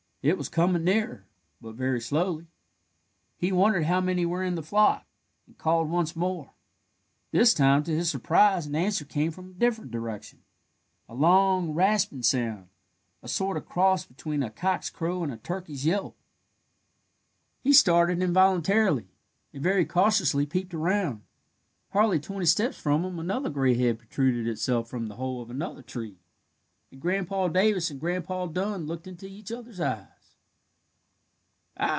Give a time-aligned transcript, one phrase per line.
[0.23, 1.25] It was coming nearer,
[1.59, 2.45] but very slowly.
[3.37, 5.07] He wondered how many were in the flock,
[5.47, 6.51] and called once more.
[7.31, 10.43] This time, to his surprise, an answer came from a different direction
[11.09, 12.67] a long, rasping sound,
[13.23, 16.15] a sort of cross between a cock's crow and a turkey's yelp.
[17.63, 19.07] He started involuntarily,
[19.51, 21.23] and very cautiously peeped around.
[21.93, 25.81] Hardly twenty steps from him another gray head protruded itself from the hole of another
[25.81, 26.19] tree,
[26.91, 30.07] and Grandpa Davis and Grandpa Dun looked into each other's eyes.